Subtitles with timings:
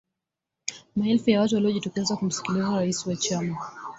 [0.95, 3.59] Maelfu ya watu waliojitokeza kumsikiliza rais wa chama